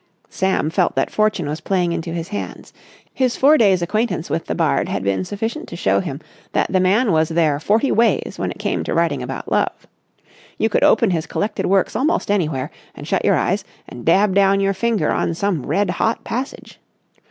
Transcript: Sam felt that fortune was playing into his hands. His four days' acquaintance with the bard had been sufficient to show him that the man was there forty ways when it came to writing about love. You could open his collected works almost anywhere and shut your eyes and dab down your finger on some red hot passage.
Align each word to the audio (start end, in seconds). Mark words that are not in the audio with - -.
Sam 0.31 0.71
felt 0.71 0.95
that 0.95 1.11
fortune 1.11 1.47
was 1.47 1.61
playing 1.61 1.91
into 1.91 2.11
his 2.11 2.29
hands. 2.29 2.73
His 3.13 3.37
four 3.37 3.55
days' 3.55 3.83
acquaintance 3.83 4.31
with 4.31 4.47
the 4.47 4.55
bard 4.55 4.89
had 4.89 5.03
been 5.03 5.23
sufficient 5.23 5.69
to 5.69 5.75
show 5.75 5.99
him 5.99 6.21
that 6.53 6.71
the 6.73 6.79
man 6.79 7.11
was 7.11 7.29
there 7.29 7.59
forty 7.59 7.91
ways 7.91 8.37
when 8.39 8.49
it 8.49 8.57
came 8.57 8.83
to 8.85 8.95
writing 8.95 9.21
about 9.21 9.51
love. 9.51 9.85
You 10.57 10.69
could 10.69 10.83
open 10.83 11.11
his 11.11 11.27
collected 11.27 11.67
works 11.67 11.95
almost 11.95 12.31
anywhere 12.31 12.71
and 12.95 13.07
shut 13.07 13.23
your 13.23 13.35
eyes 13.35 13.63
and 13.87 14.03
dab 14.03 14.33
down 14.33 14.59
your 14.59 14.73
finger 14.73 15.11
on 15.11 15.35
some 15.35 15.67
red 15.67 15.91
hot 15.91 16.23
passage. 16.23 16.79